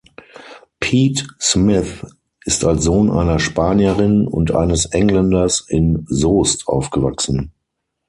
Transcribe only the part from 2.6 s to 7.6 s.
als Sohn einer Spanierin und eines Engländers in Soest aufgewachsen.